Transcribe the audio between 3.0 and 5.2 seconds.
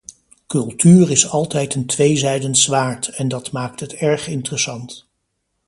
en dat maakt het erg interessant.